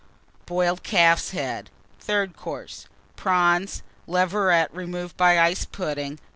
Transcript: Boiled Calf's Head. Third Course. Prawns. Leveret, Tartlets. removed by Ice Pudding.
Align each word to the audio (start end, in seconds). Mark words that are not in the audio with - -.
Boiled 0.47 0.81
Calf's 0.81 1.29
Head. 1.29 1.69
Third 1.99 2.35
Course. 2.35 2.87
Prawns. 3.15 3.83
Leveret, 4.07 4.69
Tartlets. 4.71 4.75
removed 4.75 5.15
by 5.15 5.39
Ice 5.39 5.65
Pudding. 5.65 6.17